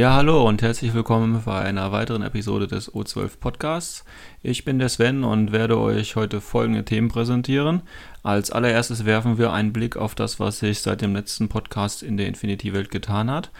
[0.00, 4.02] Ja, hallo und herzlich willkommen bei einer weiteren Episode des O12 Podcasts.
[4.42, 7.82] Ich bin der Sven und werde euch heute folgende Themen präsentieren.
[8.22, 12.16] Als allererstes werfen wir einen Blick auf das, was sich seit dem letzten Podcast in
[12.16, 13.50] der Infinity-Welt getan hat.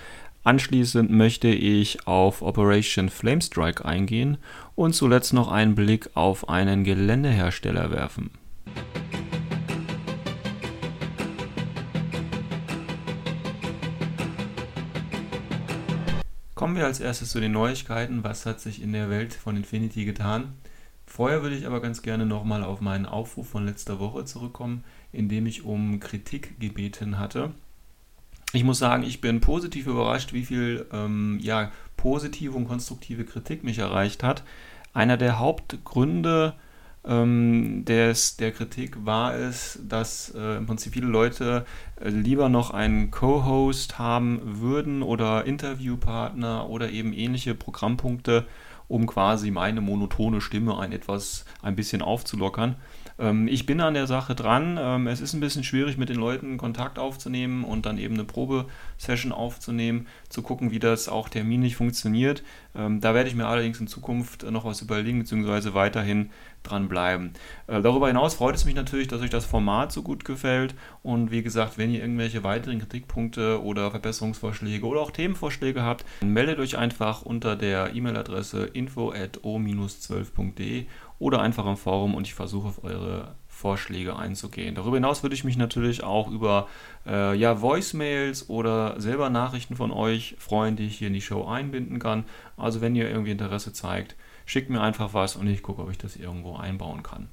[0.42, 4.38] Anschließend möchte ich auf Operation Flamestrike eingehen
[4.74, 8.30] und zuletzt noch einen Blick auf einen Geländehersteller werfen.
[16.60, 18.22] Kommen wir als erstes zu den Neuigkeiten.
[18.22, 20.52] Was hat sich in der Welt von Infinity getan?
[21.06, 25.30] Vorher würde ich aber ganz gerne nochmal auf meinen Aufruf von letzter Woche zurückkommen, in
[25.30, 27.52] dem ich um Kritik gebeten hatte.
[28.52, 33.64] Ich muss sagen, ich bin positiv überrascht, wie viel ähm, ja, positive und konstruktive Kritik
[33.64, 34.42] mich erreicht hat.
[34.92, 36.52] Einer der Hauptgründe,
[37.04, 41.64] ähm, des, der Kritik war es, dass äh, im Prinzip viele Leute
[42.00, 48.46] äh, lieber noch einen Co-Host haben würden oder Interviewpartner oder eben ähnliche Programmpunkte,
[48.88, 52.76] um quasi meine monotone Stimme ein etwas ein bisschen aufzulockern.
[53.20, 54.78] Ähm, ich bin an der Sache dran.
[54.80, 58.24] Ähm, es ist ein bisschen schwierig, mit den Leuten Kontakt aufzunehmen und dann eben eine
[58.24, 62.42] Probesession aufzunehmen, zu gucken, wie das auch terminlich funktioniert.
[62.74, 66.30] Ähm, da werde ich mir allerdings in Zukunft noch was überlegen, beziehungsweise weiterhin
[66.62, 67.32] dranbleiben.
[67.66, 70.74] Äh, darüber hinaus freut es mich natürlich, dass euch das Format so gut gefällt.
[71.02, 76.58] Und wie gesagt, wenn ihr irgendwelche weiteren Kritikpunkte oder Verbesserungsvorschläge oder auch Themenvorschläge habt, meldet
[76.58, 80.86] euch einfach unter der E-Mail-Adresse info at o-12.de
[81.18, 84.74] oder einfach im Forum und ich versuche auf eure Vorschläge einzugehen.
[84.74, 86.66] Darüber hinaus würde ich mich natürlich auch über
[87.06, 91.44] äh, ja, Voicemails oder selber Nachrichten von euch freuen, die ich hier in die Show
[91.44, 92.24] einbinden kann.
[92.56, 94.16] Also wenn ihr irgendwie Interesse zeigt,
[94.50, 97.28] schickt mir einfach was und ich gucke, ob ich das irgendwo einbauen kann.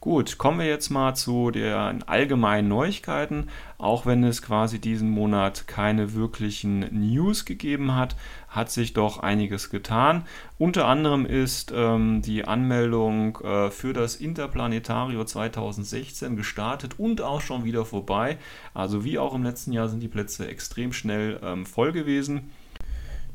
[0.00, 3.48] Gut, kommen wir jetzt mal zu den allgemeinen Neuigkeiten.
[3.78, 8.16] Auch wenn es quasi diesen Monat keine wirklichen News gegeben hat,
[8.48, 10.26] hat sich doch einiges getan.
[10.58, 17.64] Unter anderem ist ähm, die Anmeldung äh, für das Interplanetario 2016 gestartet und auch schon
[17.64, 18.38] wieder vorbei.
[18.74, 22.50] Also wie auch im letzten Jahr sind die Plätze extrem schnell ähm, voll gewesen.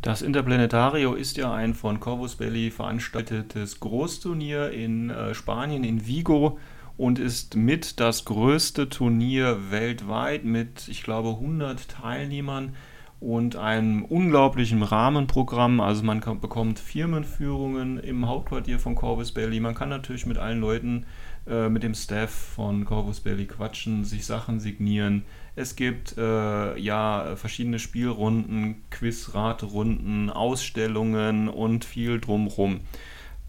[0.02, 6.58] Das Interplanetario ist ja ein von Corvus Belli veranstaltetes Großturnier in äh, Spanien, in Vigo
[6.98, 12.74] und ist mit das größte Turnier weltweit mit, ich glaube, 100 Teilnehmern
[13.20, 15.80] und einem unglaublichen Rahmenprogramm.
[15.80, 19.60] Also man kann, bekommt Firmenführungen im Hauptquartier von Corvus Belli.
[19.60, 21.06] Man kann natürlich mit allen Leuten,
[21.46, 25.26] äh, mit dem Staff von Corvus Belli quatschen, sich Sachen signieren.
[25.56, 32.82] Es gibt äh, ja verschiedene Spielrunden, Quizratrunden, Ausstellungen und viel drumherum.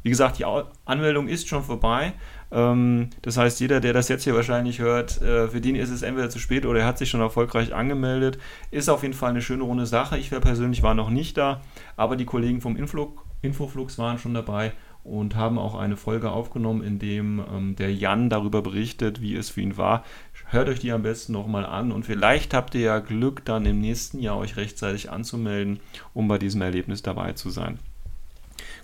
[0.02, 0.44] Wie gesagt, die
[0.84, 2.12] Anmeldung ist schon vorbei.
[2.50, 6.02] Ähm, das heißt, jeder, der das jetzt hier wahrscheinlich hört, äh, für den ist es
[6.02, 8.38] entweder zu spät oder er hat sich schon erfolgreich angemeldet.
[8.70, 10.18] Ist auf jeden Fall eine schöne runde Sache.
[10.18, 11.60] Ich persönlich war noch nicht da,
[11.96, 14.72] aber die Kollegen vom Influg, Infoflux waren schon dabei
[15.04, 19.50] und haben auch eine Folge aufgenommen, in dem ähm, der Jan darüber berichtet, wie es
[19.50, 20.04] für ihn war.
[20.52, 23.80] Hört euch die am besten nochmal an und vielleicht habt ihr ja Glück, dann im
[23.80, 25.80] nächsten Jahr euch rechtzeitig anzumelden,
[26.12, 27.78] um bei diesem Erlebnis dabei zu sein.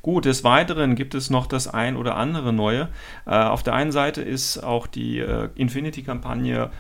[0.01, 2.89] Gut, des Weiteren gibt es noch das ein oder andere Neue.
[3.27, 6.71] Äh, auf der einen Seite ist auch die äh, Infinity-Kampagne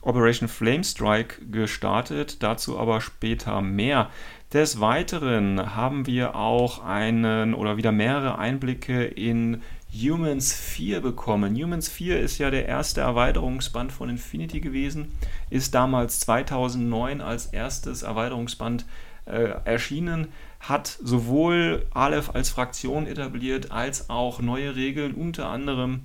[0.00, 4.08] Operation Flamestrike gestartet, dazu aber später mehr.
[4.54, 9.60] Des Weiteren haben wir auch einen oder wieder mehrere Einblicke in
[9.92, 11.56] Humans 4 bekommen.
[11.56, 15.12] Humans 4 ist ja der erste Erweiterungsband von Infinity gewesen,
[15.50, 18.84] ist damals 2009 als erstes Erweiterungsband
[19.24, 20.28] äh, erschienen,
[20.60, 26.00] hat sowohl Aleph als Fraktion etabliert, als auch neue Regeln, unter anderem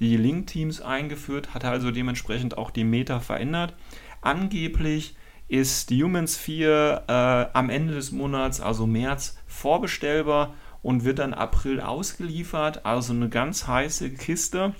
[0.00, 3.74] die Link-Teams eingeführt, hat also dementsprechend auch die Meta verändert.
[4.20, 5.16] Angeblich
[5.48, 7.12] ist Humans 4 äh,
[7.56, 12.84] am Ende des Monats, also März, vorbestellbar und wird dann April ausgeliefert.
[12.86, 14.74] Also eine ganz heiße Kiste.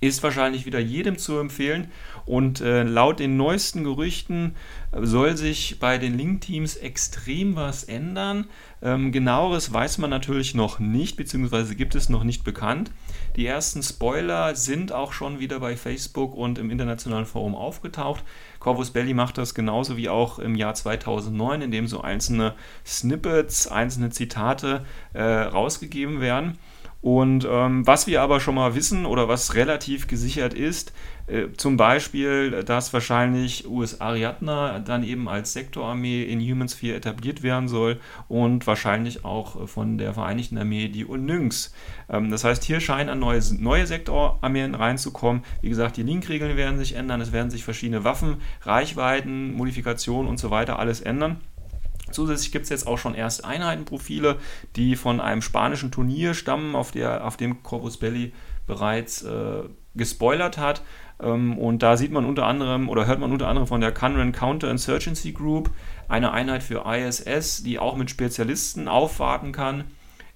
[0.00, 1.90] Ist wahrscheinlich wieder jedem zu empfehlen.
[2.24, 4.54] Und äh, laut den neuesten Gerüchten
[4.92, 8.46] soll sich bei den Link-Teams extrem was ändern.
[8.80, 12.90] Ähm, genaueres weiß man natürlich noch nicht, beziehungsweise gibt es noch nicht bekannt.
[13.36, 18.22] Die ersten Spoiler sind auch schon wieder bei Facebook und im internationalen Forum aufgetaucht.
[18.60, 22.54] Corvus Belli macht das genauso wie auch im Jahr 2009, indem so einzelne
[22.86, 26.58] Snippets, einzelne Zitate äh, rausgegeben werden.
[27.00, 30.92] Und ähm, was wir aber schon mal wissen oder was relativ gesichert ist,
[31.28, 37.44] äh, zum Beispiel, dass wahrscheinlich US Ariadna dann eben als Sektorarmee in Humans 4 etabliert
[37.44, 41.72] werden soll und wahrscheinlich auch von der Vereinigten Armee die Unynx.
[42.08, 45.44] Ähm, das heißt, hier scheinen neue, neue Sektorarmeen reinzukommen.
[45.60, 50.38] Wie gesagt, die Linkregeln werden sich ändern, es werden sich verschiedene Waffen, Reichweiten, Modifikationen und
[50.38, 51.40] so weiter alles ändern.
[52.10, 54.36] Zusätzlich gibt es jetzt auch schon erste Einheitenprofile,
[54.76, 58.32] die von einem spanischen Turnier stammen, auf, der, auf dem Corpus Belli
[58.66, 59.62] bereits äh,
[59.94, 60.82] gespoilert hat.
[61.20, 64.32] Ähm, und da sieht man unter anderem oder hört man unter anderem von der Canran
[64.32, 65.70] Counter Insurgency Group,
[66.08, 69.84] eine Einheit für ISS, die auch mit Spezialisten aufwarten kann.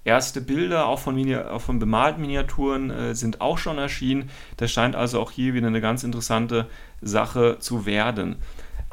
[0.04, 4.30] Erste Bilder, auch von, Mini auch von bemalten Miniaturen, äh, sind auch schon erschienen.
[4.56, 6.66] Das scheint also auch hier wieder eine ganz interessante
[7.00, 8.36] Sache zu werden.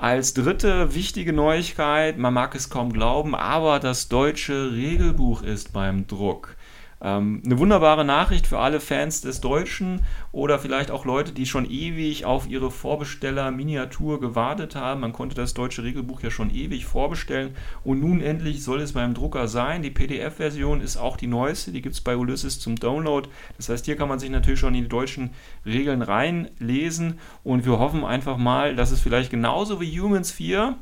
[0.01, 6.07] Als dritte wichtige Neuigkeit, man mag es kaum glauben, aber das deutsche Regelbuch ist beim
[6.07, 6.55] Druck.
[7.01, 10.01] Ähm, eine wunderbare Nachricht für alle Fans des Deutschen
[10.33, 14.99] oder vielleicht auch Leute, die schon ewig auf ihre Vorbesteller-Miniatur gewartet haben.
[14.99, 17.55] Man konnte das deutsche Regelbuch ja schon ewig vorbestellen
[17.85, 19.81] und nun endlich soll es beim Drucker sein.
[19.81, 23.29] Die PDF-Version ist auch die neueste, die gibt es bei Ulysses zum Download.
[23.55, 25.29] Das heißt, hier kann man sich natürlich schon in die deutschen
[25.65, 30.75] Regeln reinlesen und wir hoffen einfach mal, dass es vielleicht genauso wie Humans 4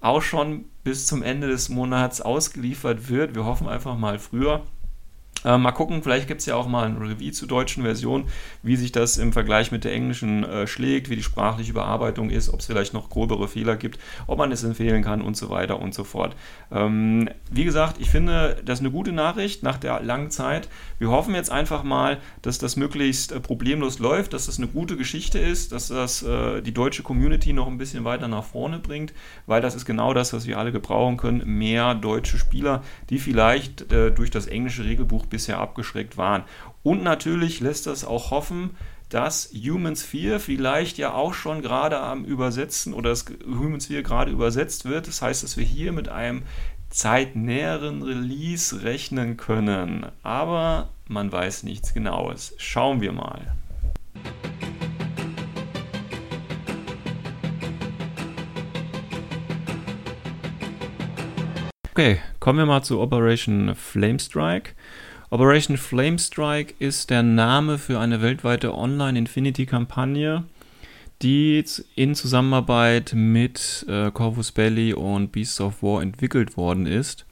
[0.00, 3.34] auch schon bis zum Ende des Monats ausgeliefert wird.
[3.34, 4.62] Wir hoffen einfach mal früher.
[5.44, 8.24] Äh, mal gucken, vielleicht gibt es ja auch mal ein Review zur deutschen Version,
[8.62, 12.48] wie sich das im Vergleich mit der englischen äh, schlägt, wie die sprachliche Überarbeitung ist,
[12.48, 15.78] ob es vielleicht noch gröbere Fehler gibt, ob man es empfehlen kann und so weiter
[15.80, 16.34] und so fort.
[16.72, 20.68] Ähm, wie gesagt, ich finde das eine gute Nachricht nach der langen Zeit.
[20.98, 24.96] Wir hoffen jetzt einfach mal, dass das möglichst äh, problemlos läuft, dass das eine gute
[24.96, 29.12] Geschichte ist, dass das äh, die deutsche Community noch ein bisschen weiter nach vorne bringt,
[29.46, 31.44] weil das ist genau das, was wir alle gebrauchen können.
[31.46, 36.44] Mehr deutsche Spieler, die vielleicht äh, durch das englische Regelbuch bisher abgeschreckt waren.
[36.82, 38.76] Und natürlich lässt das auch hoffen,
[39.08, 44.30] dass Humans 4 vielleicht ja auch schon gerade am Übersetzen oder das Humans 4 gerade
[44.30, 45.06] übersetzt wird.
[45.06, 46.42] Das heißt, dass wir hier mit einem
[46.90, 50.06] zeitnäheren Release rechnen können.
[50.22, 52.54] Aber man weiß nichts Genaues.
[52.58, 53.52] Schauen wir mal.
[61.98, 64.74] Okay, kommen wir mal zu Operation Flamestrike.
[65.30, 70.44] Operation Flamestrike ist der Name für eine weltweite Online-Infinity-Kampagne,
[71.20, 71.62] die
[71.94, 77.26] in Zusammenarbeit mit äh, Corvus Belly und Beasts of War entwickelt worden ist.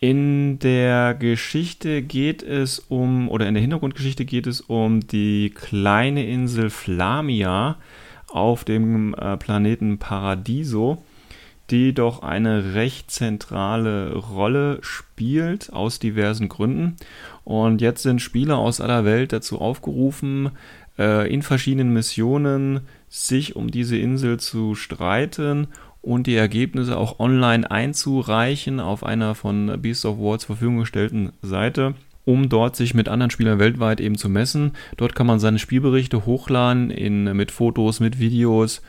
[0.00, 6.26] In der Geschichte geht es um, oder in der Hintergrundgeschichte geht es um die kleine
[6.26, 7.76] Insel Flamia
[8.28, 11.04] auf dem äh, Planeten Paradiso
[11.70, 16.96] die doch eine recht zentrale Rolle spielt aus diversen Gründen.
[17.44, 20.50] Und jetzt sind Spieler aus aller Welt dazu aufgerufen,
[20.98, 25.68] äh, in verschiedenen Missionen sich um diese Insel zu streiten
[26.02, 31.32] und die Ergebnisse auch online einzureichen auf einer von Beast of War zur Verfügung gestellten
[31.42, 31.94] Seite
[32.26, 34.72] um dort sich mit anderen Spielern weltweit eben zu messen.
[34.96, 38.82] Dort kann man seine Spielberichte hochladen in, mit Fotos, mit Videos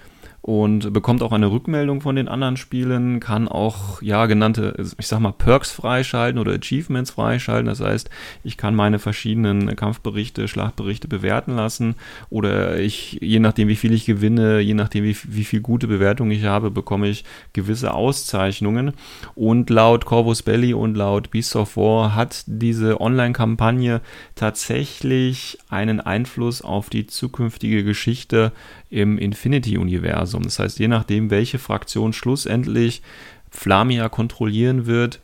[0.47, 5.19] und bekommt auch eine Rückmeldung von den anderen Spielen, kann auch ja genannte, ich sag
[5.19, 7.65] mal, Perks freischalten oder Achievements freischalten.
[7.65, 8.09] Das heißt,
[8.45, 11.95] ich kann meine verschiedenen Kampfberichte, Schlachtberichte bewerten lassen
[12.29, 16.31] oder ich, je nachdem wie viel ich gewinne, je nachdem wie, wie viel gute Bewertungen
[16.31, 18.93] ich habe, bekomme ich gewisse Auszeichnungen.
[19.35, 23.99] Und laut Corvus Belly und laut Beasts of War hat diese Online-Kampagne
[24.35, 28.53] tatsächlich einen Einfluss auf die zukünftige Geschichte
[28.89, 30.44] im Infinity-Universum.
[30.44, 33.01] Das heißt, je nachdem, welche Fraktion schlussendlich
[33.50, 35.20] Flamia kontrollieren wird,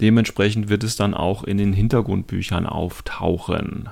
[0.00, 3.88] dementsprechend wird es dann auch in den Hintergrundbüchern auftauchen.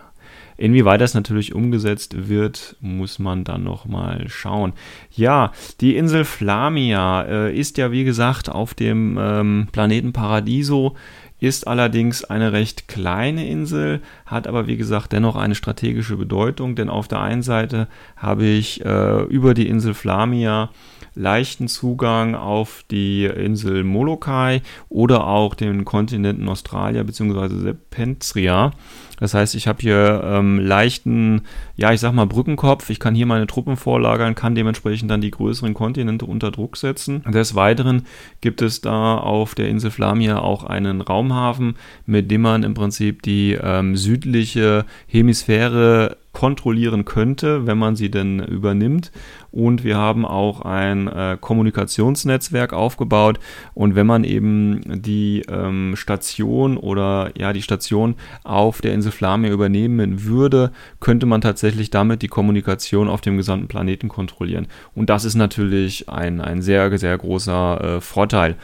[0.61, 4.75] Inwieweit das natürlich umgesetzt wird, muss man dann nochmal schauen.
[5.11, 10.97] Ja, die Insel Flamia äh, ist ja wie gesagt auf dem ähm, Planeten Paradiso
[11.41, 16.91] ist allerdings eine recht kleine Insel, hat aber wie gesagt dennoch eine strategische Bedeutung, denn
[16.91, 20.71] auf der einen Seite habe ich äh, über die Insel Flamia
[21.15, 27.49] leichten Zugang auf die Insel Molokai oder auch den Kontinenten Australia bzw.
[27.49, 28.73] Serpentria.
[29.21, 31.43] Das heißt, ich habe hier ähm, leichten,
[31.77, 32.91] ja, ich sag mal Brückenkopf.
[32.91, 37.23] Ich kann hier meine Truppen vorlagern, kann dementsprechend dann die größeren Kontinente unter Druck setzen.
[37.31, 38.07] Des Weiteren
[38.41, 43.23] gibt es da auf der Insel Flamia auch einen Raumhafen, mit dem man im Prinzip
[43.23, 49.11] die ähm, südliche Hemisphäre kontrollieren könnte, wenn man sie denn übernimmt.
[49.51, 53.41] Und wir haben auch ein äh, Kommunikationsnetzwerk aufgebaut.
[53.75, 59.51] Und wenn man eben die ähm, Station oder ja die Station auf der Insel Flamia
[59.51, 64.67] übernehmen würde, könnte man tatsächlich damit die Kommunikation auf dem gesamten Planeten kontrollieren.
[64.95, 68.57] Und das ist natürlich ein, ein sehr, sehr großer äh, Vorteil.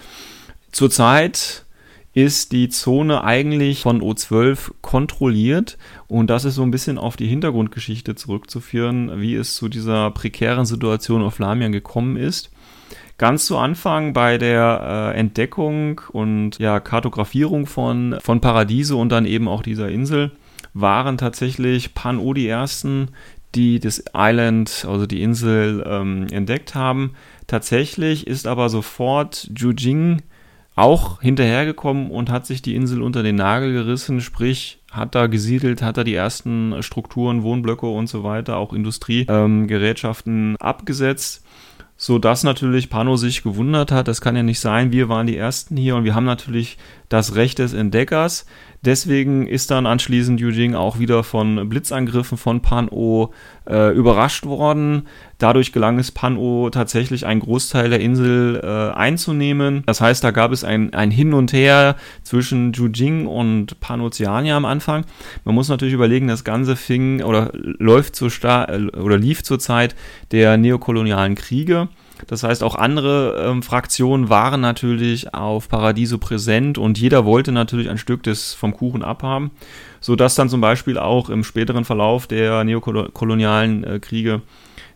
[0.73, 1.67] Zurzeit
[2.17, 5.77] ist die Zone eigentlich von O12 kontrolliert
[6.09, 10.65] und das ist so ein bisschen auf die Hintergrundgeschichte zurückzuführen, wie es zu dieser prekären
[10.65, 12.51] Situation auf Lamian gekommen ist.
[13.19, 19.25] Ganz zu Anfang bei der äh, Entdeckung und ja, Kartografierung von, von Paradiso und dann
[19.25, 20.33] eben auch dieser Insel
[20.75, 23.09] waren tatsächlich Pan-O die ersten,
[23.55, 27.15] die das Island, also die Insel, ähm, entdeckt haben.
[27.47, 30.21] Tatsächlich ist aber sofort Jujing
[30.75, 35.81] auch hinterhergekommen und hat sich die Insel unter den Nagel gerissen, sprich hat da gesiedelt,
[35.81, 41.46] hat da die ersten Strukturen, Wohnblöcke und so weiter, auch Industriegerätschaften ähm, abgesetzt
[41.97, 45.37] so dass natürlich Pano sich gewundert hat, das kann ja nicht sein, wir waren die
[45.37, 46.77] Ersten hier und wir haben natürlich
[47.09, 48.47] das Recht des Entdeckers.
[48.83, 53.33] Deswegen ist dann anschließend Yujing auch wieder von Blitzangriffen von Pan-O
[53.69, 55.09] äh, überrascht worden.
[55.39, 59.83] Dadurch gelang es Pan-O tatsächlich einen Großteil der Insel äh, einzunehmen.
[59.87, 64.65] Das heißt, da gab es ein, ein Hin und Her zwischen Yujing und Pan-Ozeania am
[64.65, 65.05] Anfang.
[65.45, 69.97] Man muss natürlich überlegen, das Ganze fing oder läuft zur oder lief zur Zeit
[70.31, 71.89] der neokolonialen Kriege.
[72.27, 77.91] Das heißt, auch andere ähm, Fraktionen waren natürlich auf Paradiso präsent und jeder wollte natürlich
[77.91, 79.51] ein Stück des vom Kuchen abhaben,
[80.01, 84.43] sodass dann zum Beispiel auch im späteren Verlauf der neokolonialen äh, Kriege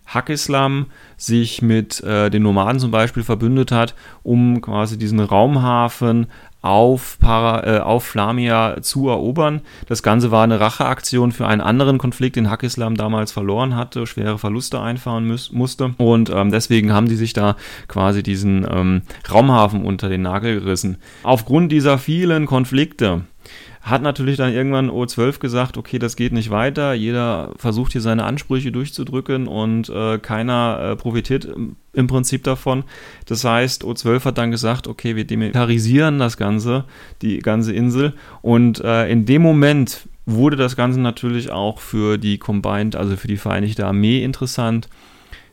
[0.06, 0.86] Hackislam
[1.16, 6.26] sich mit äh, den Nomaden zum Beispiel verbündet hat, um quasi diesen Raumhafen
[6.62, 9.62] auf, Para, äh, auf Flamia zu erobern.
[9.86, 14.38] Das Ganze war eine Racheaktion für einen anderen Konflikt, den Hakislam damals verloren hatte, schwere
[14.38, 15.94] Verluste einfahren muss, musste.
[15.96, 17.56] Und ähm, deswegen haben die sich da
[17.88, 20.98] quasi diesen ähm, Raumhafen unter den Nagel gerissen.
[21.22, 23.22] Aufgrund dieser vielen Konflikte
[23.80, 26.92] hat natürlich dann irgendwann O12 gesagt, okay, das geht nicht weiter.
[26.92, 31.48] Jeder versucht hier seine Ansprüche durchzudrücken und äh, keiner äh, profitiert
[31.92, 32.84] im Prinzip davon.
[33.26, 36.84] Das heißt, O12 hat dann gesagt, okay, wir demilitarisieren das Ganze,
[37.22, 38.12] die ganze Insel.
[38.42, 43.28] Und äh, in dem Moment wurde das Ganze natürlich auch für die Combined, also für
[43.28, 44.88] die Vereinigte Armee interessant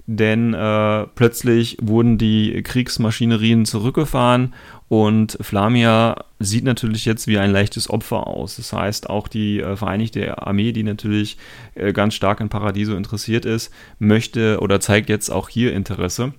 [0.08, 4.54] denn äh, plötzlich wurden die Kriegsmaschinerien zurückgefahren
[4.88, 8.56] und Flamia sieht natürlich jetzt wie ein leichtes Opfer aus.
[8.56, 11.38] Das heißt, auch die äh, Vereinigte Armee, die natürlich
[11.76, 16.34] äh, ganz stark in Paradiso interessiert ist, möchte oder zeigt jetzt auch hier Interesse.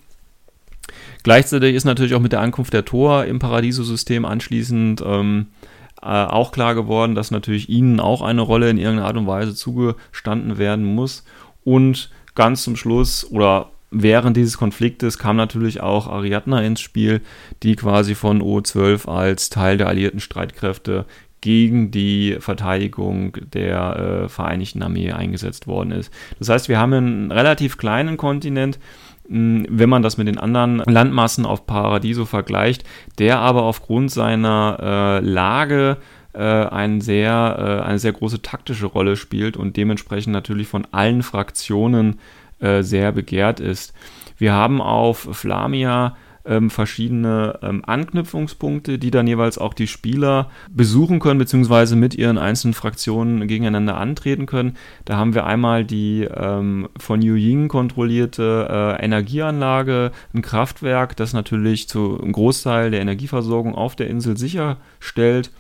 [1.23, 5.49] Gleichzeitig ist natürlich auch mit der Ankunft der Tor im Paradiso-System anschließend ähm,
[6.01, 9.55] äh, auch klar geworden, dass natürlich ihnen auch eine Rolle in irgendeiner Art und Weise
[9.55, 11.25] zugestanden werden muss.
[11.65, 17.21] Und ganz zum Schluss oder während dieses Konfliktes kam natürlich auch Ariadna ins Spiel,
[17.63, 21.05] die quasi von O12 als Teil der alliierten Streitkräfte
[21.41, 26.13] gegen die Verteidigung der äh, Vereinigten Armee eingesetzt worden ist.
[26.39, 28.79] Das heißt, wir haben einen relativ kleinen Kontinent,
[29.29, 32.85] wenn man das mit den anderen Landmassen auf Paradiso vergleicht,
[33.19, 35.99] der aber aufgrund seiner äh, Lage
[36.39, 41.23] äh, ein sehr, äh, eine sehr große taktische Rolle spielt und dementsprechend natürlich von allen
[41.23, 42.21] Fraktionen
[42.61, 43.93] äh, sehr begehrt ist.
[44.37, 46.17] Wir haben auf Flamia
[46.49, 52.39] ähm, verschiedene ähm, Anknüpfungspunkte, die dann jeweils auch die Spieler besuchen können, beziehungsweise mit ihren
[52.39, 54.77] einzelnen Fraktionen gegeneinander antreten können.
[55.05, 61.33] Da haben wir einmal die ähm, von Yu Ying kontrollierte äh, Energieanlage, ein Kraftwerk, das
[61.33, 65.51] natürlich zu einem Großteil der Energieversorgung auf der Insel sicherstellt.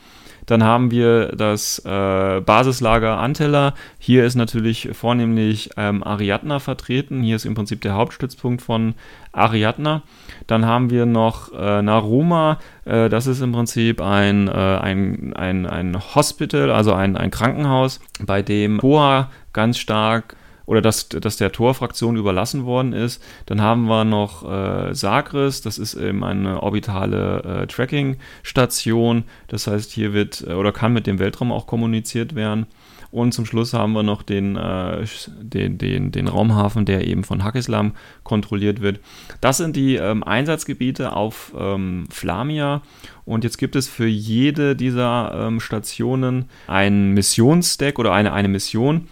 [0.48, 3.74] Dann haben wir das äh, Basislager Antella.
[3.98, 7.22] Hier ist natürlich vornehmlich ähm, Ariadna vertreten.
[7.22, 8.94] Hier ist im Prinzip der Hauptstützpunkt von
[9.32, 10.02] Ariadna.
[10.46, 12.60] Dann haben wir noch äh, Naruma.
[12.86, 18.00] Äh, das ist im Prinzip ein, äh, ein, ein, ein Hospital, also ein, ein Krankenhaus,
[18.18, 20.34] bei dem Boa ganz stark
[20.68, 23.24] oder dass, dass der Tor-Fraktion überlassen worden ist.
[23.46, 29.24] Dann haben wir noch äh, Sagres, das ist eben eine orbitale äh, Tracking-Station.
[29.48, 32.66] Das heißt, hier wird äh, oder kann mit dem Weltraum auch kommuniziert werden.
[33.10, 35.06] Und zum Schluss haben wir noch den, äh,
[35.40, 39.00] den, den, den Raumhafen, der eben von Hakislam kontrolliert wird.
[39.40, 42.82] Das sind die ähm, Einsatzgebiete auf ähm, Flamia.
[43.24, 49.08] Und jetzt gibt es für jede dieser ähm, Stationen ein Missionsdeck oder eine, eine Mission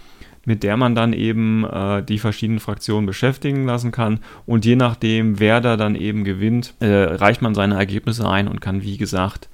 [0.47, 4.21] mit der man dann eben äh, die verschiedenen Fraktionen beschäftigen lassen kann.
[4.47, 8.61] Und je nachdem, wer da dann eben gewinnt, äh, reicht man seine Ergebnisse ein und
[8.61, 9.51] kann, wie gesagt,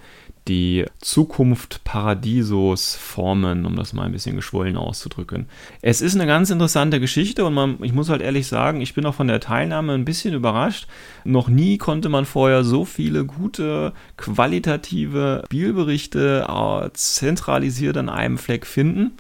[0.48, 5.46] die Zukunft Paradiesos formen, um das mal ein bisschen geschwollen auszudrücken.
[5.82, 9.06] Es ist eine ganz interessante Geschichte und man, ich muss halt ehrlich sagen, ich bin
[9.06, 10.88] auch von der Teilnahme ein bisschen überrascht.
[11.24, 18.66] Noch nie konnte man vorher so viele gute, qualitative Spielberichte äh, zentralisiert an einem Fleck
[18.66, 19.12] finden.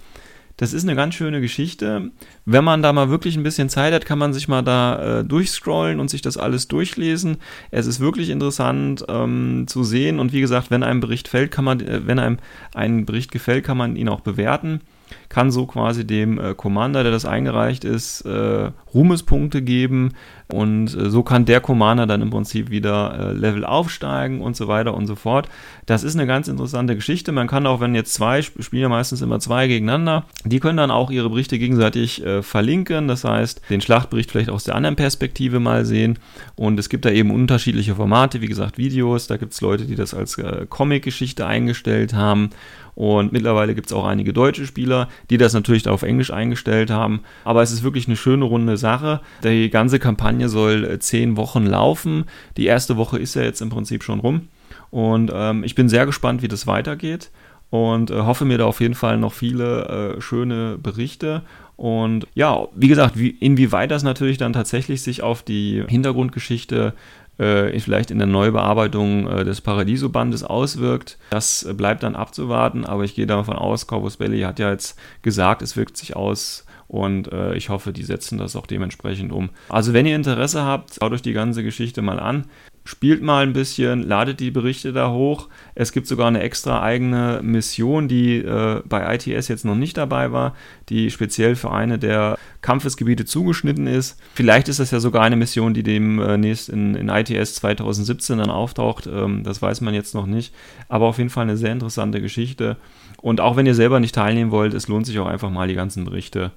[0.62, 2.12] Das ist eine ganz schöne Geschichte.
[2.44, 5.24] Wenn man da mal wirklich ein bisschen Zeit hat, kann man sich mal da äh,
[5.24, 7.38] durchscrollen und sich das alles durchlesen.
[7.72, 11.64] Es ist wirklich interessant ähm, zu sehen und wie gesagt, wenn einem Bericht fällt, kann
[11.64, 12.38] man, äh, wenn einem
[12.76, 14.82] ein Bericht gefällt, kann man ihn auch bewerten.
[15.32, 20.10] Kann so quasi dem äh, Commander, der das eingereicht ist, äh, Ruhmespunkte geben
[20.52, 24.68] und äh, so kann der Commander dann im Prinzip wieder äh, Level aufsteigen und so
[24.68, 25.48] weiter und so fort.
[25.86, 27.32] Das ist eine ganz interessante Geschichte.
[27.32, 30.90] Man kann auch, wenn jetzt zwei spielen ja meistens immer zwei gegeneinander, die können dann
[30.90, 33.08] auch ihre Berichte gegenseitig äh, verlinken.
[33.08, 36.18] Das heißt, den Schlachtbericht vielleicht aus der anderen Perspektive mal sehen.
[36.56, 39.28] Und es gibt da eben unterschiedliche Formate, wie gesagt, Videos.
[39.28, 40.36] Da gibt es Leute, die das als
[40.68, 42.50] Comic-Geschichte eingestellt haben.
[42.94, 47.20] Und mittlerweile gibt es auch einige deutsche Spieler, die das natürlich auf Englisch eingestellt haben.
[47.44, 49.20] Aber es ist wirklich eine schöne runde Sache.
[49.44, 52.24] Die ganze Kampagne soll äh, zehn Wochen laufen.
[52.56, 54.48] Die erste Woche ist ja jetzt im Prinzip schon rum.
[54.90, 57.30] Und ähm, ich bin sehr gespannt, wie das weitergeht.
[57.70, 61.42] Und äh, hoffe mir da auf jeden Fall noch viele äh, schöne Berichte.
[61.76, 66.92] Und ja, wie gesagt, wie, inwieweit das natürlich dann tatsächlich sich auf die Hintergrundgeschichte
[67.42, 71.18] äh, vielleicht in der Neubearbeitung äh, des Paradiso-Bandes auswirkt.
[71.30, 74.98] Das äh, bleibt dann abzuwarten, aber ich gehe davon aus, Corvus Belli hat ja jetzt
[75.22, 79.50] gesagt, es wirkt sich aus und äh, ich hoffe, die setzen das auch dementsprechend um.
[79.68, 82.46] Also wenn ihr Interesse habt, schaut euch die ganze Geschichte mal an
[82.84, 85.48] spielt mal ein bisschen, ladet die Berichte da hoch.
[85.74, 90.32] Es gibt sogar eine extra eigene Mission, die äh, bei ITS jetzt noch nicht dabei
[90.32, 90.54] war,
[90.88, 94.20] die speziell für eine der Kampfesgebiete zugeschnitten ist.
[94.34, 99.06] Vielleicht ist das ja sogar eine Mission, die demnächst in, in ITS 2017 dann auftaucht.
[99.06, 100.54] Ähm, das weiß man jetzt noch nicht.
[100.88, 102.76] Aber auf jeden Fall eine sehr interessante Geschichte.
[103.20, 105.74] Und auch wenn ihr selber nicht teilnehmen wollt, es lohnt sich auch einfach mal die
[105.74, 106.50] ganzen Berichte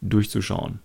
[0.00, 0.78] durchzuschauen.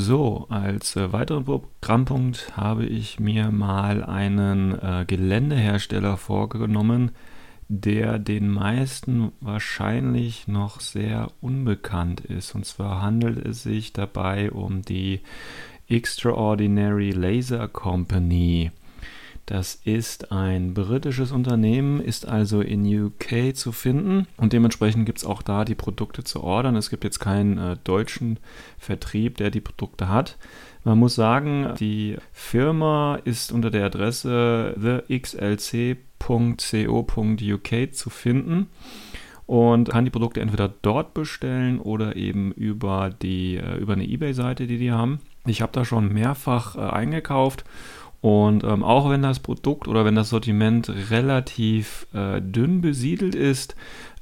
[0.00, 7.10] So, als äh, weiteren Programmpunkt habe ich mir mal einen äh, Geländehersteller vorgenommen,
[7.66, 12.54] der den meisten wahrscheinlich noch sehr unbekannt ist.
[12.54, 15.20] Und zwar handelt es sich dabei um die
[15.88, 18.70] Extraordinary Laser Company.
[19.48, 25.24] Das ist ein britisches Unternehmen, ist also in UK zu finden und dementsprechend gibt es
[25.24, 26.76] auch da die Produkte zu ordern.
[26.76, 28.40] Es gibt jetzt keinen äh, deutschen
[28.76, 30.36] Vertrieb, der die Produkte hat.
[30.84, 34.74] Man muss sagen, die Firma ist unter der Adresse
[35.08, 36.24] thexlc.co.uk
[37.94, 38.66] zu finden
[39.46, 44.66] und kann die Produkte entweder dort bestellen oder eben über, die, äh, über eine eBay-Seite,
[44.66, 45.20] die die haben.
[45.46, 47.64] Ich habe da schon mehrfach äh, eingekauft
[48.20, 53.76] und ähm, auch wenn das Produkt oder wenn das Sortiment relativ äh, dünn besiedelt ist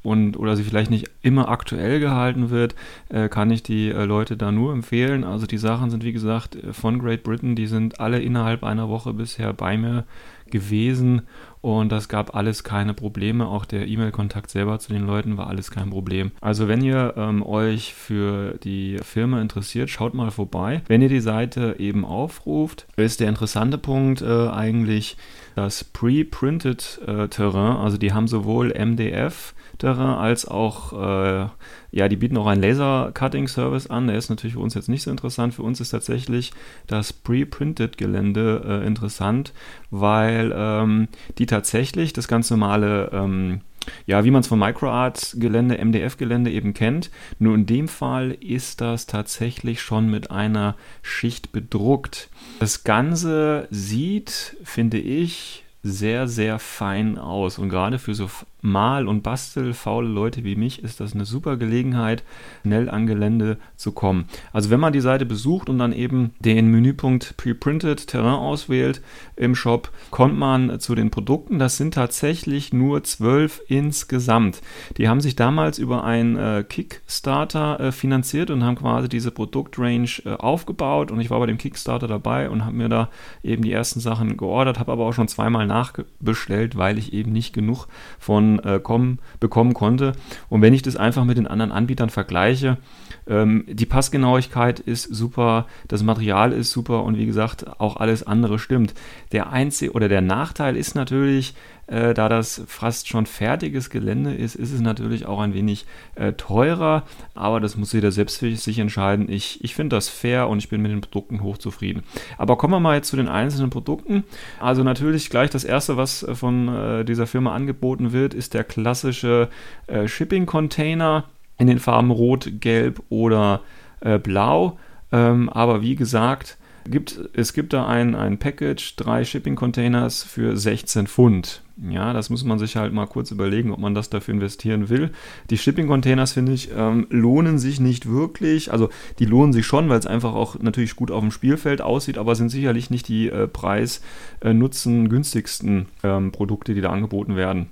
[0.07, 2.77] und oder sie vielleicht nicht immer aktuell gehalten wird,
[3.09, 5.25] äh, kann ich die äh, Leute da nur empfehlen.
[5.25, 9.13] Also die Sachen sind wie gesagt von Great Britain, die sind alle innerhalb einer Woche
[9.13, 10.05] bisher bei mir
[10.49, 11.23] gewesen
[11.61, 13.49] und das gab alles keine Probleme.
[13.49, 16.31] Auch der E-Mail-Kontakt selber zu den Leuten war alles kein Problem.
[16.41, 20.83] Also wenn ihr ähm, euch für die Firma interessiert, schaut mal vorbei.
[20.87, 25.17] Wenn ihr die Seite eben aufruft, ist der interessante Punkt äh, eigentlich
[25.57, 27.79] das Pre-Printed äh, Terrain.
[27.79, 31.49] Also die haben sowohl MDF Terrain als auch äh,
[31.91, 34.07] ja, die bieten auch einen Laser-Cutting-Service an.
[34.07, 35.55] Der ist natürlich für uns jetzt nicht so interessant.
[35.55, 36.53] Für uns ist tatsächlich
[36.87, 39.53] das Pre-Printed-Gelände äh, interessant,
[39.91, 41.09] weil ähm,
[41.39, 43.61] die tatsächlich das ganz normale ähm,
[44.05, 47.11] ja, wie man es von MicroArts-Gelände, MDF-Gelände eben kennt.
[47.39, 52.29] Nur in dem Fall ist das tatsächlich schon mit einer Schicht bedruckt.
[52.59, 57.59] Das Ganze sieht, finde ich, sehr, sehr fein aus.
[57.59, 58.29] Und gerade für so
[58.67, 62.25] mal- und bastelfaule Leute wie mich ist das eine super Gelegenheit,
[62.63, 64.27] schnell an Gelände zu kommen.
[64.53, 69.01] Also wenn man die Seite besucht und dann eben den Menüpunkt Preprinted Terrain auswählt
[69.37, 71.59] im Shop, kommt man zu den Produkten.
[71.59, 74.61] Das sind tatsächlich nur zwölf insgesamt.
[74.97, 80.09] Die haben sich damals über einen äh, Kickstarter äh, finanziert und haben quasi diese Produktrange
[80.25, 81.11] äh, aufgebaut.
[81.11, 83.09] Und ich war bei dem Kickstarter dabei und habe mir da
[83.43, 87.53] eben die ersten Sachen geordert, habe aber auch schon zweimal nachbestellt, weil ich eben nicht
[87.53, 87.87] genug
[88.19, 90.13] von äh, kommen, bekommen konnte.
[90.49, 92.79] Und wenn ich das einfach mit den anderen Anbietern vergleiche,
[93.27, 98.59] ähm, die Passgenauigkeit ist super, das Material ist super und wie gesagt, auch alles andere
[98.59, 98.95] stimmt.
[99.33, 101.55] Der einzige oder der Nachteil ist natürlich,
[101.87, 106.33] äh, da das fast schon fertiges Gelände ist, ist es natürlich auch ein wenig äh,
[106.33, 109.31] teurer, aber das muss jeder selbst für sich entscheiden.
[109.31, 112.03] Ich, ich finde das fair und ich bin mit den Produkten hochzufrieden.
[112.39, 114.25] Aber kommen wir mal jetzt zu den einzelnen Produkten.
[114.61, 118.65] Also natürlich gleich das erste, was äh, von äh, dieser Firma angeboten wird, ist der
[118.65, 119.49] klassische
[119.87, 121.25] äh, Shipping Container
[121.59, 123.61] in den Farben Rot, Gelb oder
[124.01, 124.79] äh, Blau.
[125.13, 126.59] Ähm, aber wie gesagt,
[126.91, 131.63] Gibt, es gibt da ein, ein Package, drei Shipping-Containers für 16 Pfund.
[131.77, 135.11] Ja, das muss man sich halt mal kurz überlegen, ob man das dafür investieren will.
[135.51, 138.73] Die Shipping-Containers, finde ich, ähm, lohnen sich nicht wirklich.
[138.73, 142.19] Also die lohnen sich schon, weil es einfach auch natürlich gut auf dem Spielfeld aussieht,
[142.19, 147.69] aber sind sicherlich nicht die äh, preis-nutzen günstigsten ähm, Produkte, die da angeboten werden.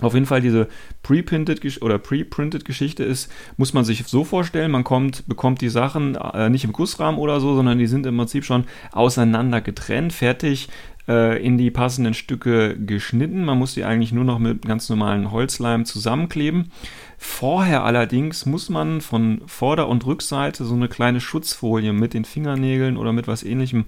[0.00, 0.66] Auf jeden Fall diese
[1.02, 6.16] pre-printed oder pre-printed Geschichte ist, muss man sich so vorstellen, man kommt, bekommt die Sachen
[6.16, 10.68] äh, nicht im Gussrahmen oder so, sondern die sind im Prinzip schon auseinander getrennt, fertig
[11.06, 13.44] äh, in die passenden Stücke geschnitten.
[13.44, 16.72] Man muss die eigentlich nur noch mit ganz normalen Holzleim zusammenkleben.
[17.18, 22.96] Vorher allerdings muss man von Vorder- und Rückseite so eine kleine Schutzfolie mit den Fingernägeln
[22.96, 23.84] oder mit was ähnlichem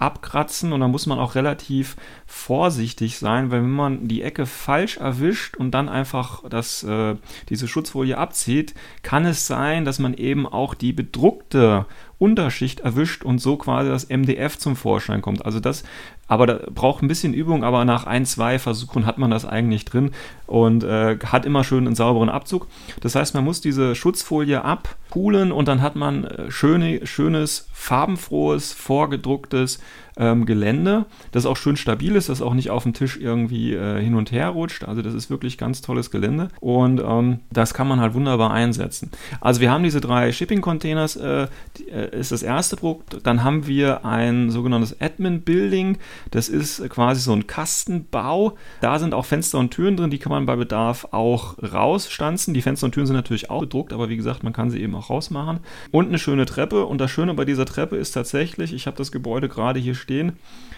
[0.00, 4.96] abkratzen und da muss man auch relativ vorsichtig sein, weil wenn man die Ecke falsch
[4.96, 7.16] erwischt und dann einfach das, äh,
[7.48, 11.86] diese Schutzfolie abzieht, kann es sein, dass man eben auch die bedruckte
[12.18, 15.44] Unterschicht erwischt und so quasi das MDF zum Vorschein kommt.
[15.44, 15.84] Also das,
[16.30, 19.84] aber da braucht ein bisschen Übung, aber nach ein, zwei Versuchen hat man das eigentlich
[19.84, 20.12] drin
[20.46, 22.68] und äh, hat immer schön einen sauberen Abzug.
[23.00, 28.72] Das heißt, man muss diese Schutzfolie abpulen und dann hat man äh, schöne, schönes, farbenfrohes,
[28.72, 29.80] vorgedrucktes
[30.20, 34.00] ähm, Gelände, das auch schön stabil ist, das auch nicht auf dem Tisch irgendwie äh,
[34.00, 34.84] hin und her rutscht.
[34.84, 39.10] Also das ist wirklich ganz tolles Gelände und ähm, das kann man halt wunderbar einsetzen.
[39.40, 41.46] Also wir haben diese drei Shipping-Containers, äh,
[41.90, 43.18] äh, ist das erste Produkt.
[43.24, 45.98] Dann haben wir ein sogenanntes Admin-Building.
[46.30, 48.56] Das ist quasi so ein Kastenbau.
[48.82, 52.52] Da sind auch Fenster und Türen drin, die kann man bei Bedarf auch rausstanzen.
[52.52, 54.94] Die Fenster und Türen sind natürlich auch bedruckt, aber wie gesagt, man kann sie eben
[54.94, 55.60] auch rausmachen.
[55.90, 56.84] Und eine schöne Treppe.
[56.84, 60.09] Und das Schöne bei dieser Treppe ist tatsächlich, ich habe das Gebäude gerade hier stehen.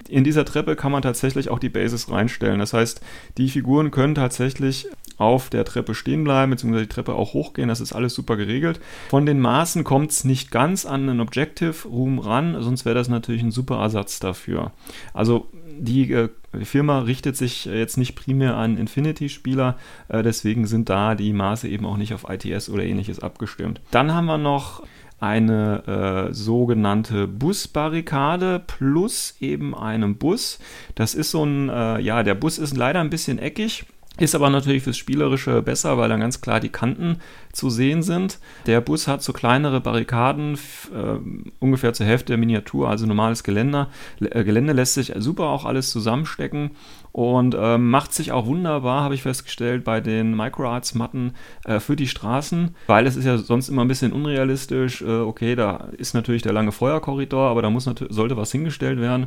[0.08, 2.58] In dieser Treppe kann man tatsächlich auch die Bases reinstellen.
[2.58, 3.00] Das heißt,
[3.38, 4.86] die Figuren können tatsächlich
[5.18, 7.68] auf der Treppe stehen bleiben, beziehungsweise die Treppe auch hochgehen.
[7.68, 8.80] Das ist alles super geregelt.
[9.08, 13.08] Von den Maßen kommt es nicht ganz an einen Objective Room ran, sonst wäre das
[13.08, 14.72] natürlich ein super Ersatz dafür.
[15.14, 16.28] Also die äh,
[16.62, 21.86] Firma richtet sich jetzt nicht primär an Infinity-Spieler, äh, deswegen sind da die Maße eben
[21.86, 23.80] auch nicht auf ITS oder ähnliches abgestimmt.
[23.90, 24.82] Dann haben wir noch
[25.22, 30.58] eine äh, sogenannte Busbarrikade plus eben einen Bus.
[30.96, 33.84] Das ist so ein, äh, ja, der Bus ist leider ein bisschen eckig.
[34.18, 37.16] Ist aber natürlich fürs Spielerische besser, weil dann ganz klar die Kanten
[37.52, 38.40] zu sehen sind.
[38.66, 40.58] Der Bus hat so kleinere Barrikaden,
[40.92, 41.18] äh,
[41.60, 43.88] ungefähr zur Hälfte der Miniatur, also normales Geländer.
[44.20, 46.72] Äh, Gelände lässt sich super auch alles zusammenstecken
[47.12, 52.08] und äh, macht sich auch wunderbar, habe ich festgestellt, bei den Microarts-Matten äh, für die
[52.08, 55.02] Straßen, weil es ist ja sonst immer ein bisschen unrealistisch.
[55.02, 59.26] Äh, okay, da ist natürlich der lange Feuerkorridor, aber da muss sollte was hingestellt werden.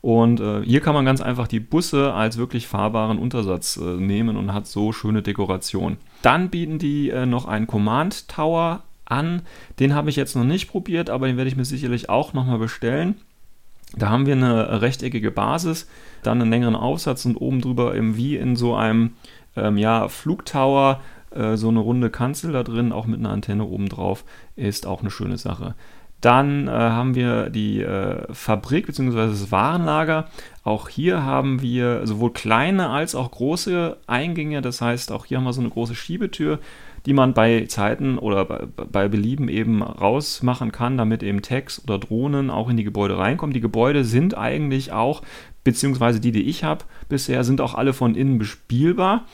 [0.00, 4.36] Und äh, hier kann man ganz einfach die Busse als wirklich fahrbaren Untersatz äh, nehmen
[4.36, 5.98] und hat so schöne Dekoration.
[6.22, 9.42] Dann bieten die äh, noch einen Command Tower an.
[9.78, 12.58] Den habe ich jetzt noch nicht probiert, aber den werde ich mir sicherlich auch nochmal
[12.58, 13.16] bestellen.
[13.96, 15.88] Da haben wir eine rechteckige Basis,
[16.22, 19.12] dann einen längeren Aufsatz und oben drüber eben wie in so einem
[19.56, 23.88] ähm, ja, Flugtower äh, so eine runde Kanzel da drin, auch mit einer Antenne oben
[23.88, 24.24] drauf,
[24.56, 25.74] ist auch eine schöne Sache.
[26.20, 29.28] Dann äh, haben wir die äh, Fabrik bzw.
[29.28, 30.28] das Warenlager.
[30.64, 34.60] Auch hier haben wir sowohl kleine als auch große Eingänge.
[34.60, 36.58] Das heißt, auch hier haben wir so eine große Schiebetür,
[37.06, 41.98] die man bei Zeiten oder bei, bei Belieben eben rausmachen kann, damit eben Tags oder
[41.98, 43.54] Drohnen auch in die Gebäude reinkommen.
[43.54, 45.22] Die Gebäude sind eigentlich auch,
[45.64, 49.26] beziehungsweise die, die ich habe bisher, sind auch alle von innen bespielbar.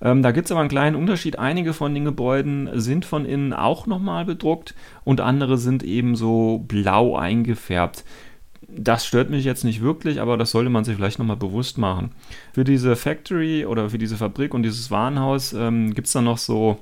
[0.00, 1.38] Ähm, da gibt es aber einen kleinen Unterschied.
[1.38, 6.64] Einige von den Gebäuden sind von innen auch nochmal bedruckt und andere sind eben so
[6.68, 8.04] blau eingefärbt.
[8.68, 12.12] Das stört mich jetzt nicht wirklich, aber das sollte man sich vielleicht nochmal bewusst machen.
[12.52, 16.38] Für diese Factory oder für diese Fabrik und dieses Warenhaus ähm, gibt es dann noch
[16.38, 16.78] so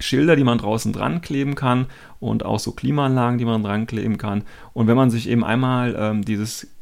[0.00, 1.86] Schilder, die man draußen dran kleben kann
[2.18, 4.42] und auch so Klimaanlagen, die man dran kleben kann.
[4.72, 6.73] Und wenn man sich eben einmal ähm, dieses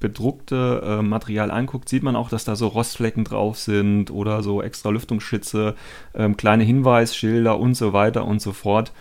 [0.00, 4.62] bedruckte äh, Material anguckt, sieht man auch, dass da so Rostflecken drauf sind oder so
[4.62, 5.74] extra Lüftungsschütze,
[6.14, 8.92] ähm, kleine Hinweisschilder und so weiter und so fort.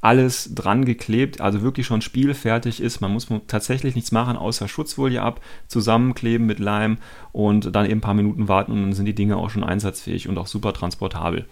[0.00, 3.00] Alles dran geklebt, also wirklich schon spielfertig ist.
[3.00, 6.98] Man muss tatsächlich nichts machen, außer Schutzfolie ab, zusammenkleben mit Leim
[7.32, 10.28] und dann eben ein paar Minuten warten und dann sind die Dinge auch schon einsatzfähig
[10.28, 11.46] und auch super transportabel.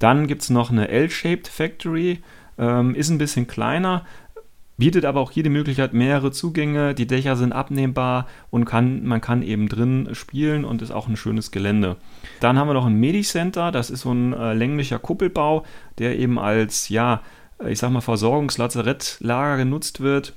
[0.00, 2.18] Dann gibt es noch eine L-Shaped Factory,
[2.58, 4.04] ähm, ist ein bisschen kleiner,
[4.76, 6.94] bietet aber auch hier die Möglichkeit mehrere Zugänge.
[6.94, 11.16] Die Dächer sind abnehmbar und kann, man kann eben drin spielen und ist auch ein
[11.16, 11.96] schönes Gelände.
[12.40, 15.64] Dann haben wir noch ein Medicenter, das ist so ein äh, länglicher Kuppelbau,
[15.98, 17.22] der eben als, ja,
[17.66, 20.34] ich sag mal, Versorgungslazarettlager genutzt wird.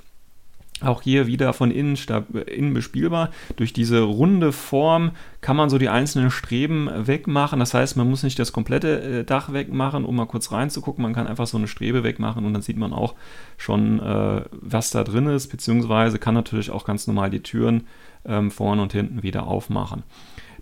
[0.80, 1.98] Auch hier wieder von innen,
[2.46, 3.30] innen bespielbar.
[3.56, 5.10] Durch diese runde Form
[5.40, 7.58] kann man so die einzelnen Streben wegmachen.
[7.58, 11.02] Das heißt, man muss nicht das komplette äh, Dach wegmachen, um mal kurz reinzugucken.
[11.02, 13.16] Man kann einfach so eine Strebe wegmachen und dann sieht man auch
[13.56, 17.88] schon, äh, was da drin ist, beziehungsweise kann natürlich auch ganz normal die Türen
[18.24, 20.04] ähm, vorne und hinten wieder aufmachen.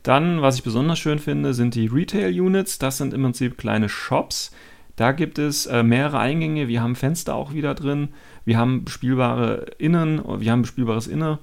[0.02, 2.78] Dann, was ich besonders schön finde, sind die Retail-Units.
[2.78, 4.52] Das sind im Prinzip kleine Shops.
[4.96, 6.68] Da gibt es äh, mehrere Eingänge.
[6.68, 8.08] Wir haben Fenster auch wieder drin.
[8.46, 11.38] Wir haben bespielbare Innen, wir haben bespielbares Inne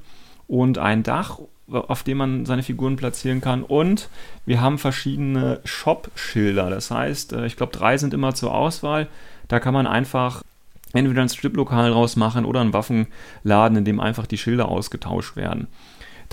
[0.48, 3.64] und ein Dach, auf dem man seine Figuren platzieren kann.
[3.64, 4.10] Und
[4.46, 6.70] wir haben verschiedene Shop-Schilder.
[6.70, 9.08] Das heißt, äh, ich glaube, drei sind immer zur Auswahl.
[9.48, 10.44] Da kann man einfach
[10.94, 15.68] entweder ein Striplokal rausmachen oder einen Waffenladen, in dem einfach die Schilder ausgetauscht werden.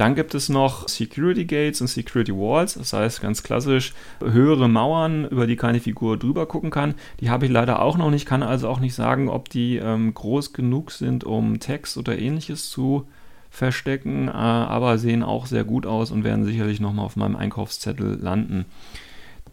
[0.00, 3.92] Dann gibt es noch Security Gates und Security Walls, das heißt ganz klassisch
[4.24, 6.94] höhere Mauern, über die keine Figur drüber gucken kann.
[7.20, 10.14] Die habe ich leider auch noch nicht, kann also auch nicht sagen, ob die ähm,
[10.14, 13.08] groß genug sind, um Text oder ähnliches zu
[13.50, 18.18] verstecken, äh, aber sehen auch sehr gut aus und werden sicherlich nochmal auf meinem Einkaufszettel
[18.22, 18.64] landen.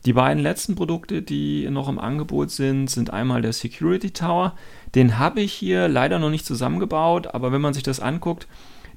[0.05, 4.53] Die beiden letzten Produkte, die noch im Angebot sind, sind einmal der Security Tower.
[4.95, 8.47] Den habe ich hier leider noch nicht zusammengebaut, aber wenn man sich das anguckt,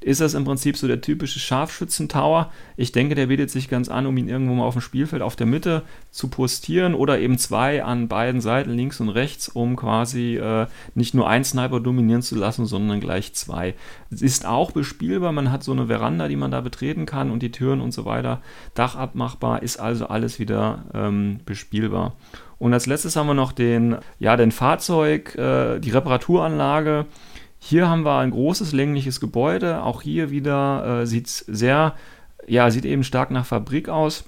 [0.01, 2.51] ist das im Prinzip so der typische Scharfschützen-Tower.
[2.77, 5.37] Ich denke, der bietet sich ganz an, um ihn irgendwo mal auf dem Spielfeld auf
[5.37, 10.37] der Mitte zu postieren oder eben zwei an beiden Seiten, links und rechts, um quasi
[10.37, 13.75] äh, nicht nur ein Sniper dominieren zu lassen, sondern gleich zwei.
[14.11, 17.43] Es ist auch bespielbar, man hat so eine Veranda, die man da betreten kann und
[17.43, 18.41] die Türen und so weiter.
[18.75, 22.17] Dach abmachbar, ist also alles wieder ähm, bespielbar.
[22.59, 27.07] Und als letztes haben wir noch den, ja, den Fahrzeug, äh, die Reparaturanlage.
[27.63, 29.83] Hier haben wir ein großes längliches Gebäude.
[29.85, 31.95] Auch hier wieder äh, sieht es sehr,
[32.49, 34.25] ja, sieht eben stark nach Fabrik aus.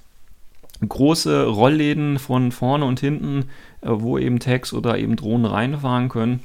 [0.87, 3.49] Große Rollläden von vorne und hinten,
[3.81, 6.41] äh, wo eben Tags oder eben Drohnen reinfahren können.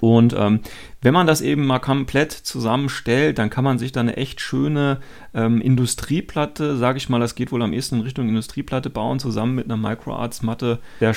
[0.00, 0.60] Und ähm,
[1.00, 4.98] wenn man das eben mal komplett zusammenstellt, dann kann man sich da eine echt schöne
[5.34, 9.54] ähm, Industrieplatte, sage ich mal, das geht wohl am ehesten in Richtung Industrieplatte bauen, zusammen
[9.54, 10.80] mit einer Microarts-Matte.
[11.00, 11.14] Der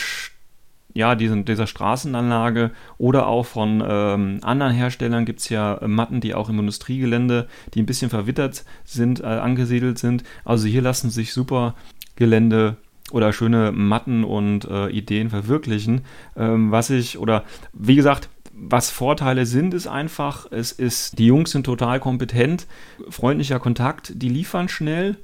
[0.93, 6.33] ja, diesen, dieser Straßenanlage oder auch von ähm, anderen Herstellern gibt es ja Matten, die
[6.33, 10.23] auch im Industriegelände, die ein bisschen verwittert sind, äh, angesiedelt sind.
[10.45, 11.75] Also hier lassen sich super
[12.15, 12.77] Gelände
[13.11, 16.01] oder schöne Matten und äh, Ideen verwirklichen.
[16.35, 21.51] Ähm, was ich, oder wie gesagt, was Vorteile sind, ist einfach, es ist, die Jungs
[21.51, 22.67] sind total kompetent,
[23.09, 25.17] freundlicher Kontakt, die liefern schnell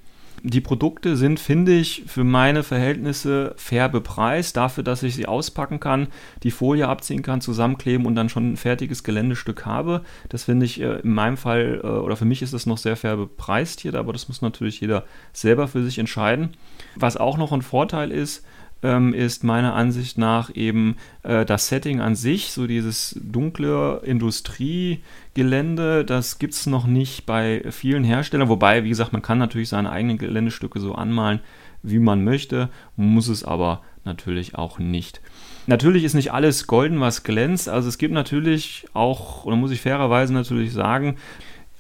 [0.47, 5.79] die Produkte sind, finde ich, für meine Verhältnisse fair bepreist, dafür, dass ich sie auspacken
[5.79, 6.07] kann,
[6.43, 10.03] die Folie abziehen kann, zusammenkleben und dann schon ein fertiges Geländestück habe.
[10.29, 12.95] Das finde ich äh, in meinem Fall äh, oder für mich ist das noch sehr
[12.95, 16.55] fair bepreist hier, aber das muss natürlich jeder selber für sich entscheiden.
[16.95, 18.45] Was auch noch ein Vorteil ist,
[18.85, 26.05] ähm, ist meiner Ansicht nach eben äh, das Setting an sich, so dieses dunkle Industriegelände,
[26.05, 29.91] das gibt es noch nicht bei vielen Herstellern, wobei, wie gesagt, man kann natürlich seine
[29.91, 31.39] eigenen Geländestücke so anmalen,
[31.81, 35.19] wie man möchte, muss es aber natürlich auch nicht.
[35.67, 37.69] Natürlich ist nicht alles golden, was glänzt.
[37.69, 41.15] Also es gibt natürlich auch, oder muss ich fairerweise natürlich sagen,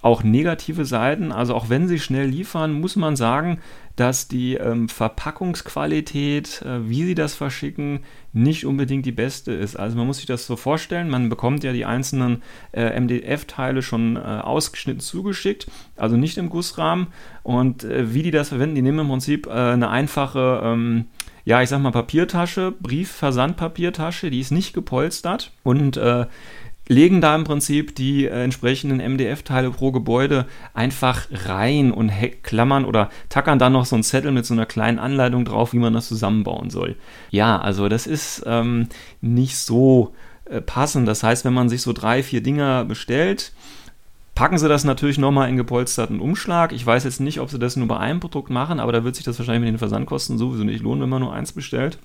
[0.01, 1.31] auch negative Seiten.
[1.31, 3.59] Also auch wenn sie schnell liefern, muss man sagen,
[3.95, 8.01] dass die ähm, Verpackungsqualität, äh, wie sie das verschicken,
[8.33, 9.77] nicht unbedingt die beste ist.
[9.77, 14.17] Also man muss sich das so vorstellen, man bekommt ja die einzelnen äh, MDF-Teile schon
[14.17, 17.07] äh, ausgeschnitten zugeschickt, also nicht im Gussrahmen.
[17.43, 21.05] Und äh, wie die das verwenden, die nehmen im Prinzip äh, eine einfache, ähm,
[21.45, 26.25] ja, ich sag mal Papiertasche, Briefversandpapiertasche, die ist nicht gepolstert und äh,
[26.87, 32.11] legen da im Prinzip die äh, entsprechenden MDF-Teile pro Gebäude einfach rein und
[32.43, 35.79] klammern oder tackern dann noch so einen Zettel mit so einer kleinen Anleitung drauf, wie
[35.79, 36.95] man das zusammenbauen soll.
[37.31, 38.87] Ja, also das ist ähm,
[39.21, 40.13] nicht so
[40.45, 41.07] äh, passend.
[41.07, 43.51] Das heißt, wenn man sich so drei, vier Dinger bestellt,
[44.35, 46.71] packen sie das natürlich nochmal in gepolsterten Umschlag.
[46.71, 49.15] Ich weiß jetzt nicht, ob sie das nur bei einem Produkt machen, aber da wird
[49.15, 51.97] sich das wahrscheinlich mit den Versandkosten sowieso nicht lohnen, wenn man nur eins bestellt.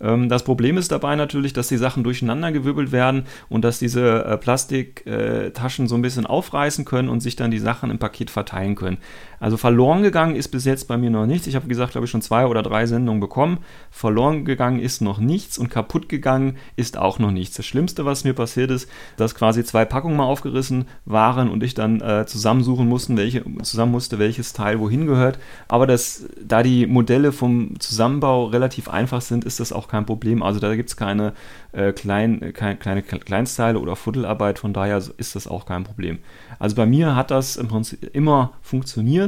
[0.00, 4.36] Ähm, das Problem ist dabei natürlich, dass die Sachen durcheinandergewirbelt werden und dass diese äh,
[4.36, 8.98] Plastiktaschen so ein bisschen aufreißen können und sich dann die Sachen im Paket verteilen können.
[9.40, 11.46] Also verloren gegangen ist bis jetzt bei mir noch nichts.
[11.46, 13.58] Ich habe, gesagt, glaube ich, schon zwei oder drei Sendungen bekommen.
[13.90, 17.56] Verloren gegangen ist noch nichts und kaputt gegangen ist auch noch nichts.
[17.56, 21.74] Das Schlimmste, was mir passiert ist, dass quasi zwei Packungen mal aufgerissen waren und ich
[21.74, 25.38] dann äh, zusammensuchen mussten, welche, zusammen musste, welches Teil wohin gehört.
[25.68, 30.42] Aber das, da die Modelle vom Zusammenbau relativ einfach sind, ist das auch kein Problem.
[30.42, 31.32] Also da gibt es keine,
[31.72, 36.18] äh, klein, keine, kleine Kleinstteile oder Fuddelarbeit, von daher ist das auch kein Problem.
[36.58, 39.25] Also bei mir hat das im Prinzip immer funktioniert.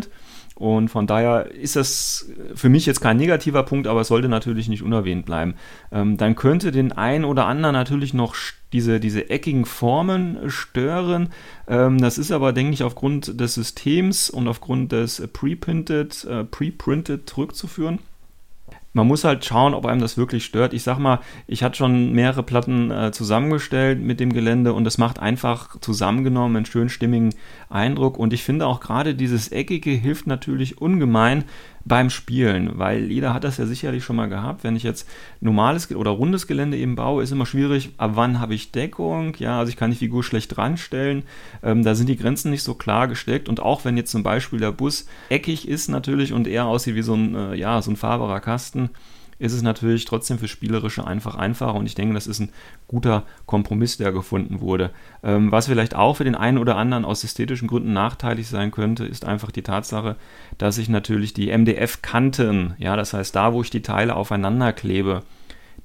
[0.59, 4.69] Und von daher ist das für mich jetzt kein negativer Punkt, aber es sollte natürlich
[4.69, 5.55] nicht unerwähnt bleiben.
[5.93, 8.35] Ähm, dann könnte den einen oder anderen natürlich noch
[8.73, 11.29] diese, diese eckigen Formen stören.
[11.69, 17.31] Ähm, das ist aber, denke ich, aufgrund des Systems und aufgrund des Pre-Printed, äh, Pre-Printed
[17.31, 18.01] zurückzuführen
[18.93, 20.73] man muss halt schauen, ob einem das wirklich stört.
[20.73, 24.99] Ich sag mal, ich hatte schon mehrere Platten äh, zusammengestellt mit dem Gelände und das
[24.99, 27.35] macht einfach zusammengenommen einen schön stimmigen
[27.69, 28.19] Eindruck.
[28.19, 31.45] Und ich finde auch gerade dieses Eckige hilft natürlich ungemein,
[31.89, 34.63] beim Spielen, weil jeder hat das ja sicherlich schon mal gehabt.
[34.63, 35.09] Wenn ich jetzt
[35.41, 39.35] normales oder rundes Gelände eben baue, ist immer schwierig, ab wann habe ich Deckung?
[39.39, 41.25] Ja, also ich kann die Figur schlecht dranstellen.
[41.63, 43.49] Ähm, da sind die Grenzen nicht so klar gesteckt.
[43.49, 47.03] Und auch wenn jetzt zum Beispiel der Bus eckig ist natürlich und eher aussieht wie
[47.03, 48.91] so ein, äh, ja, so ein fahrbarer Kasten,
[49.39, 52.51] ist es natürlich trotzdem für Spielerische einfach einfacher und ich denke, das ist ein
[52.87, 54.91] guter Kompromiss, der gefunden wurde.
[55.23, 59.05] Ähm, was vielleicht auch für den einen oder anderen aus ästhetischen Gründen nachteilig sein könnte,
[59.05, 60.17] ist einfach die Tatsache,
[60.59, 65.23] dass ich natürlich die MDF-Kanten, ja, das heißt da, wo ich die Teile aufeinander klebe,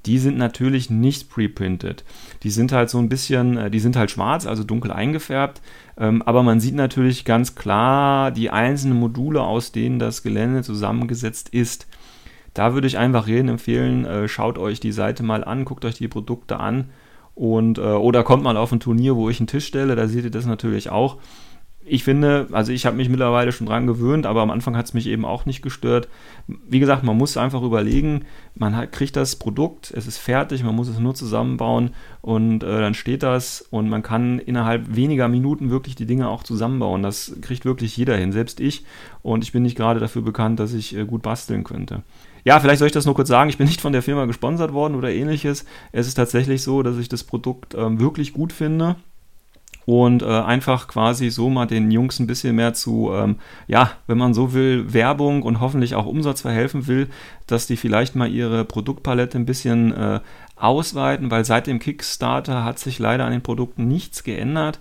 [0.05, 2.03] die sind natürlich nicht preprinted.
[2.43, 5.61] Die sind halt so ein bisschen, äh, die sind halt schwarz, also dunkel eingefärbt,
[5.97, 11.49] ähm, aber man sieht natürlich ganz klar die einzelnen Module, aus denen das Gelände zusammengesetzt
[11.49, 11.87] ist.
[12.53, 15.95] Da würde ich einfach jedem empfehlen, äh, schaut euch die Seite mal an, guckt euch
[15.95, 16.89] die Produkte an
[17.35, 20.23] und äh, oder kommt mal auf ein Turnier, wo ich einen Tisch stelle, da seht
[20.23, 21.17] ihr das natürlich auch.
[21.85, 24.93] Ich finde, also ich habe mich mittlerweile schon dran gewöhnt, aber am Anfang hat es
[24.93, 26.07] mich eben auch nicht gestört.
[26.47, 28.23] Wie gesagt, man muss einfach überlegen,
[28.55, 32.79] man hat, kriegt das Produkt, es ist fertig, man muss es nur zusammenbauen und äh,
[32.79, 37.03] dann steht das und man kann innerhalb weniger Minuten wirklich die Dinge auch zusammenbauen.
[37.03, 38.85] Das kriegt wirklich jeder hin, selbst ich.
[39.21, 42.03] Und ich bin nicht gerade dafür bekannt, dass ich äh, gut basteln könnte.
[42.43, 43.49] Ja, vielleicht soll ich das nur kurz sagen.
[43.49, 45.65] Ich bin nicht von der Firma gesponsert worden oder ähnliches.
[45.91, 48.95] Es ist tatsächlich so, dass ich das Produkt ähm, wirklich gut finde
[49.85, 54.17] und äh, einfach quasi so mal den Jungs ein bisschen mehr zu, ähm, ja, wenn
[54.17, 57.09] man so will, Werbung und hoffentlich auch Umsatz verhelfen will,
[57.47, 60.19] dass die vielleicht mal ihre Produktpalette ein bisschen äh,
[60.55, 64.79] ausweiten, weil seit dem Kickstarter hat sich leider an den Produkten nichts geändert.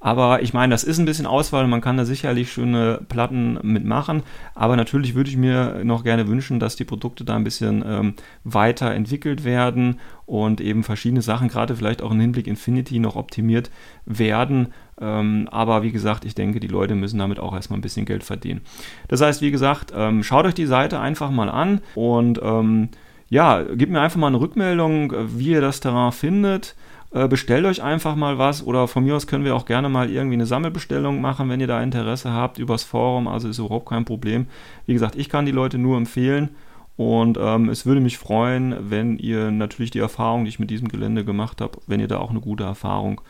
[0.00, 3.58] Aber ich meine, das ist ein bisschen Auswahl und man kann da sicherlich schöne Platten
[3.62, 4.22] mitmachen.
[4.54, 8.14] Aber natürlich würde ich mir noch gerne wünschen, dass die Produkte da ein bisschen ähm,
[8.44, 13.70] weiterentwickelt werden und eben verschiedene Sachen, gerade vielleicht auch im Hinblick Infinity, noch optimiert
[14.06, 14.68] werden.
[15.00, 18.22] Ähm, aber wie gesagt, ich denke, die Leute müssen damit auch erstmal ein bisschen Geld
[18.22, 18.60] verdienen.
[19.08, 22.90] Das heißt, wie gesagt, ähm, schaut euch die Seite einfach mal an und ähm,
[23.30, 26.76] ja, gebt mir einfach mal eine Rückmeldung, wie ihr das Terrain findet.
[27.10, 30.10] Äh, bestellt euch einfach mal was oder von mir aus können wir auch gerne mal
[30.10, 33.28] irgendwie eine Sammelbestellung machen, wenn ihr da Interesse habt übers Forum.
[33.28, 34.46] Also ist überhaupt kein Problem.
[34.86, 36.50] Wie gesagt, ich kann die Leute nur empfehlen
[36.96, 40.88] und ähm, es würde mich freuen, wenn ihr natürlich die Erfahrung, die ich mit diesem
[40.88, 43.20] Gelände gemacht habe, wenn ihr da auch eine gute Erfahrung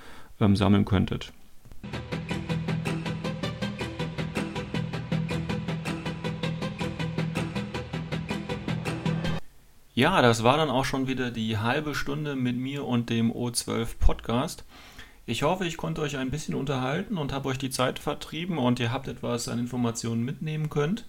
[0.40, 1.32] ähm, sammeln könntet.
[9.98, 13.98] Ja, das war dann auch schon wieder die halbe Stunde mit mir und dem O12
[13.98, 14.64] Podcast.
[15.26, 18.78] Ich hoffe, ich konnte euch ein bisschen unterhalten und habe euch die Zeit vertrieben und
[18.78, 21.04] ihr habt etwas an Informationen mitnehmen könnt.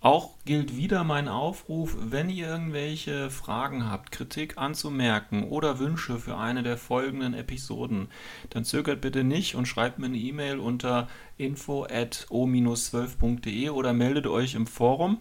[0.00, 6.36] Auch gilt wieder mein Aufruf, wenn ihr irgendwelche Fragen habt, Kritik anzumerken oder Wünsche für
[6.36, 8.08] eine der folgenden Episoden,
[8.48, 11.06] dann zögert bitte nicht und schreibt mir eine E-Mail unter
[11.38, 15.18] info@o-12.de oder meldet euch im Forum.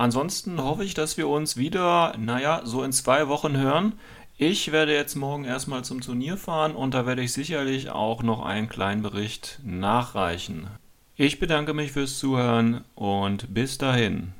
[0.00, 3.92] Ansonsten hoffe ich, dass wir uns wieder, naja, so in zwei Wochen hören.
[4.38, 8.42] Ich werde jetzt morgen erstmal zum Turnier fahren und da werde ich sicherlich auch noch
[8.42, 10.68] einen kleinen Bericht nachreichen.
[11.16, 14.32] Ich bedanke mich fürs Zuhören und bis dahin.